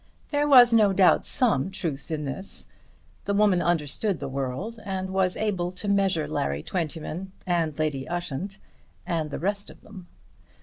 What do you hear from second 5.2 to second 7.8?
able to measure Larry Twentyman and